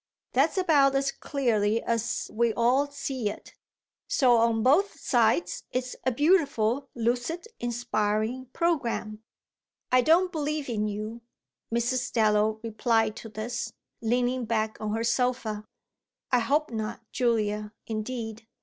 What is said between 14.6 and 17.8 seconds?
on her sofa. "I hope not, Julia,